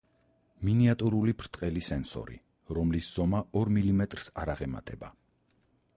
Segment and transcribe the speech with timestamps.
[0.67, 2.39] მინიატურული, ბრტყელი სენსორი,
[2.79, 5.17] რომლის ზომა ორ მილიმეტრს არ აღემატება.